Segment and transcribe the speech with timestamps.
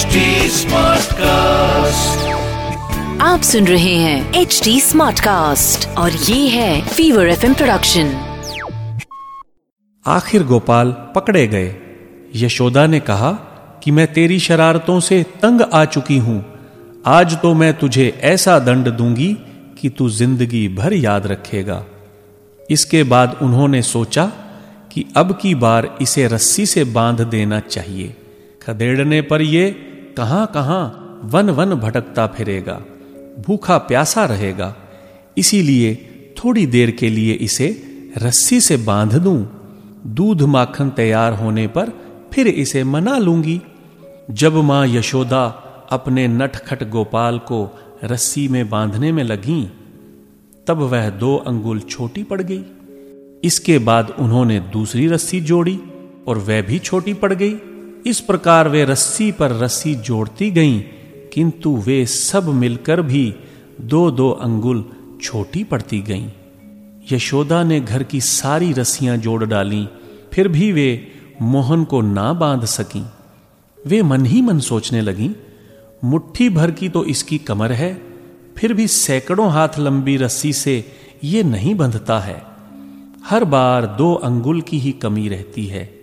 [0.00, 2.20] HD Smartcast.
[3.22, 8.12] आप सुन रहे हैं एच डी स्मार्ट कास्ट और ये है फीवर एफ़ प्रोडक्शन
[10.06, 11.74] आखिर गोपाल पकड़े गए।
[12.36, 13.32] यशोदा ने कहा
[13.84, 16.38] कि मैं तेरी शरारतों से तंग आ चुकी हूँ।
[17.06, 19.32] आज तो मैं तुझे ऐसा दंड दूँगी
[19.80, 21.84] कि तू ज़िंदगी भर याद रखेगा।
[22.70, 24.26] इसके बाद उन्होंने सोचा
[24.92, 28.16] कि अब की बार इसे रस्सी से बाँध देना चाहिए।
[28.62, 29.86] खदेड़ने पर ये
[30.20, 32.80] कहाँ कहाँ वन वन भटकता फिरेगा,
[33.46, 34.74] भूखा प्यासा रहेगा।
[35.38, 35.94] इसीलिए
[36.38, 37.68] थोड़ी देर के लिए इसे
[38.18, 39.38] रस्सी से बाँध दूँ।
[40.06, 41.92] दूध माखन तैयार होने पर
[42.32, 43.60] फिर इसे मना लूँगी।
[44.30, 45.44] जब माँ यशोदा
[45.90, 49.62] अपने नटखट गोपाल को रस्सी में बांधने में लगी,
[50.66, 52.62] तब वह दो अंगुल छोटी पड़ गई।
[53.44, 55.80] इसके बाद उन्होंने दूसरी रस्सी जोड़ी
[56.28, 57.56] और वह भी छोटी पड़ गई।
[58.06, 60.80] इस प्रकार वे रस्सी पर रस्सी जोड़ती गईं,
[61.32, 63.34] किंतु वे सब मिलकर भी
[63.80, 64.84] दो दो अंगुल
[65.22, 66.28] छोटी पड़ती गईं।
[67.12, 69.88] यशोदा ने घर की सारी रस्सियाँ जोड़ डाली,
[70.32, 73.04] फिर भी वे मोहन को ना बाँध सकी।
[73.86, 75.30] वे मन ही मन सोचने लगी,
[76.04, 78.02] मुट्ठी भर की तो इसकी कमर है,
[78.56, 80.84] फिर भी सैकड़ों हाथ लंबी रस्सी से
[81.24, 82.42] ये नहीं बंधता है।
[83.24, 86.00] हर बार दो अंगुल की ही कमी रहती है।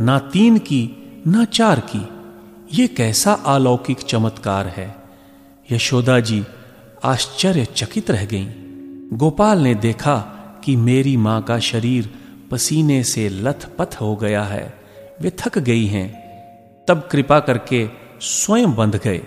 [0.00, 2.08] ना तीन की चार की।
[2.80, 4.96] ये कैसा अलौकिक चमत्कार है।
[5.72, 6.44] यशोदा जी
[7.04, 8.46] आश्चर्यचकित रह गईं।
[9.12, 10.16] गोपाल ने देखा
[10.64, 12.10] कि मेरी माँ का शरीर
[12.50, 14.74] पसीने से लथपथ हो गया है।
[15.20, 16.28] वे थक गई हैं।
[16.88, 17.88] तब कृपा करके
[18.20, 19.20] स्वयं बंध गए।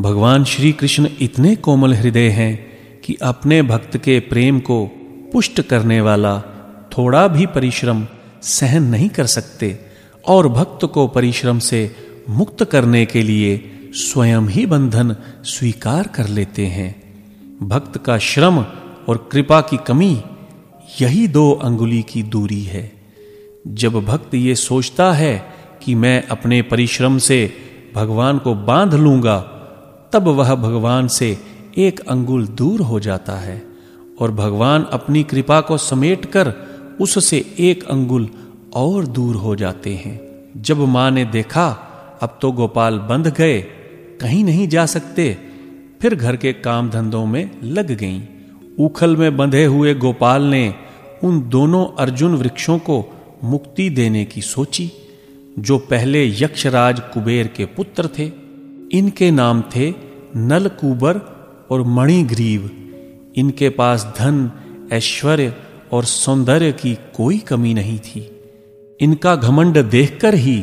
[0.00, 4.86] भगवान श्री कृष्ण इतने कोमल हृदय हैं कि अपने भक्त के प्रेम को
[5.32, 6.42] पुष्ट करने वाला
[6.98, 8.06] थोड़ा भी परिश्रम
[8.42, 9.87] सहन नहीं कर सकते।
[10.26, 11.96] और भक्त को परिश्रम से
[12.30, 17.08] मुक्त करने के लिए स्वयं ही बंधन स्वीकार कर लेते हैं।
[17.62, 18.58] भक्त का श्रम
[19.08, 20.22] और कृपा की कमी
[21.00, 22.92] यही दो अंगुली की दूरी है।
[23.66, 27.52] जब भक्त ये सोचता है कि मैं अपने परिश्रम से
[27.94, 29.38] भगवान को बाँध लूँगा,
[30.12, 31.38] तब वह भगवान से
[31.78, 33.66] एक अंगुल दूर हो जाता है
[34.20, 36.54] और भगवान अपनी कृपा को समेटकर
[37.00, 38.28] उससे एक अंगुल
[38.74, 40.20] और दूर हो जाते हैं।
[40.56, 41.84] जब माँ ने देखा,
[42.22, 43.60] अब तो गोपाल बंध गए,
[44.20, 45.38] कहीं नहीं जा सकते।
[46.02, 48.22] फिर घर के काम धंधों में लग गईं।
[48.78, 50.74] उखल में बंधे हुए गोपाल ने
[51.24, 53.12] उन दोनों अर्जुन वृक्षों को
[53.44, 54.92] मुक्ति देने की सोची,
[55.58, 58.30] जो पहले यक्षराज कुबेर के पुत्र थे।
[58.92, 59.94] इनके नाम थे
[60.36, 61.16] नलकूबर
[61.70, 62.70] और मणिग्रीव।
[63.36, 64.50] इनके पास धन,
[64.92, 65.54] ऐश्वर्य
[65.92, 68.37] और सौंदर्य की कोई कमी नहीं थी।
[69.00, 70.56] इनका घमंड देखकर ही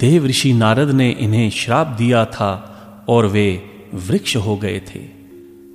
[0.00, 2.50] देव ऋषि नारद ने इन्हें श्राप दिया था
[3.08, 3.62] और वे
[3.94, 5.00] वृक्ष हो गए थे।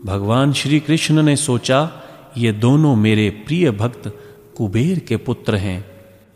[0.06, 1.92] भगवान श्री कृष्ण ने सोचा,
[2.38, 4.18] ये दोनों मेरे प्रिय भक्त
[4.58, 5.86] कुबेर के पुत्र हैं।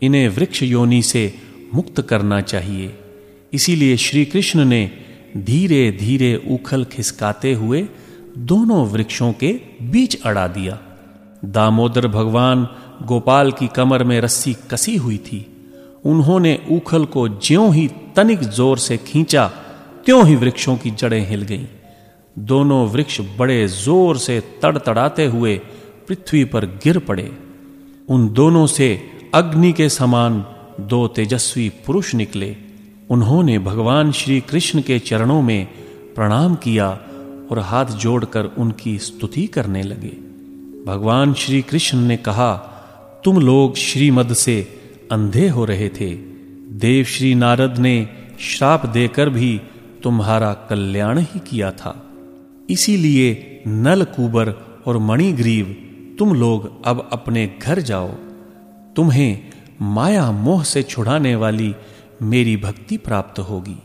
[0.02, 1.34] इन्हें वृक्ष योनि से
[1.74, 2.98] मुक्त करना चाहिए।
[3.52, 4.90] इसीलिए श्री कृष्ण ने
[5.36, 7.88] धीरे धीरे उखल खिसकाते हुए
[8.38, 10.78] दोनों वृक्षों के बीच अड़ा दिया।
[11.44, 12.68] दामोदर भगवान
[13.02, 15.50] गोपाल की कमर में रस्सी कसी हुई थी।
[16.04, 19.46] उन्होंने उखल को ज्यों ही तनिक ज़ोर से खींचा,
[20.04, 21.66] त्यों ही वृक्षों की जड़ें हिल गईं।
[22.36, 25.56] दोनों वृक्ष बड़े ज़ोर से तड़तड़ाते हुए
[26.08, 27.30] पृथ्वी पर गिर पड़े।
[28.08, 28.88] उन दोनों से
[29.34, 30.44] अग्नि के समान
[30.80, 32.56] दो तेजस्वी पुरुष निकले।
[33.10, 35.66] उन्होंने भगवान श्री कृष्ण के चरणों में
[36.14, 36.88] प्रणाम किया
[37.50, 40.12] और हाथ जोड़कर उनकी स्तुति करने लगे।
[40.86, 42.54] भगवान श्री कृष्ण ने कहा,
[43.24, 44.56] तुम लोग श्रीमद से
[45.14, 46.14] अंधे हो रहे थे।
[46.78, 48.08] देव श्री नारद ने
[48.40, 49.60] श्राप देकर भी
[50.02, 51.92] तुम्हारा कल्याण ही किया था।
[52.70, 54.48] इसीलिए नल कुबर
[54.86, 55.66] और मणिग्रीव
[56.18, 58.08] तुम लोग अब अपने घर जाओ।
[58.96, 59.38] तुम्हें
[59.82, 61.74] माया मोह से छुड़ाने वाली
[62.22, 63.78] मेरी भक्ति प्राप्त होगी।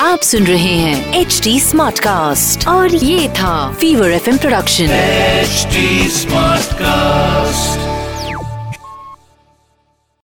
[0.00, 4.88] आप सुन रहे हैं एच डी स्मार्ट कास्ट और ये था fever F production
[5.44, 5.86] HD
[6.16, 7.89] Smartcast.